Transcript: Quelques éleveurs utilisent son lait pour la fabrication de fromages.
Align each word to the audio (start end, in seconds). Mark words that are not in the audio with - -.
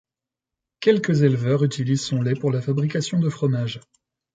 Quelques 0.79 1.21
éleveurs 1.21 1.63
utilisent 1.63 2.03
son 2.05 2.23
lait 2.23 2.33
pour 2.33 2.49
la 2.51 2.59
fabrication 2.63 3.19
de 3.19 3.29
fromages. 3.29 3.79